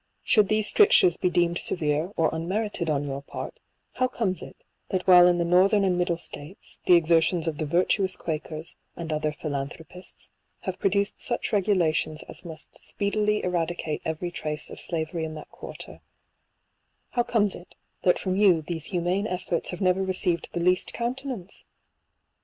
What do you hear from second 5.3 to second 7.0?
the northern and middle states, the